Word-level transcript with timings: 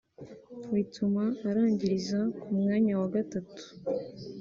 bituma 0.73 1.23
arangiriza 1.49 2.19
ku 2.39 2.49
mwanya 2.59 2.93
wa 3.01 3.07
gatatu 3.15 3.61